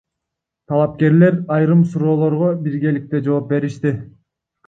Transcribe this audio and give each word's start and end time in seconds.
Талапкерлер 0.71 1.35
айрым 1.57 1.83
суроолорго 1.91 2.49
биргеликте 2.63 3.23
жооп 3.27 3.49
беришти. 3.53 3.93